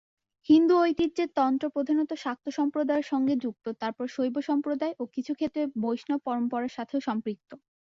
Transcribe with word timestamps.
হিন্দু 0.49 0.73
ঐতিহ্যে, 0.81 1.25
তন্ত্র 1.37 1.65
প্রধানত 1.75 2.11
শাক্ত 2.23 2.45
সম্প্রদায়ের 2.57 3.09
সঙ্গে 3.11 3.33
যুক্ত, 3.43 3.65
তারপর 3.81 4.05
শৈব 4.15 4.35
সম্প্রদায়, 4.49 4.93
ও 4.99 5.13
কিছু 5.15 5.31
ক্ষেত্রে 5.35 5.61
বৈষ্ণব 5.83 6.19
পরম্পরার 6.27 6.75
সাথেও 6.77 6.99
সম্পৃক্ত। 7.07 7.51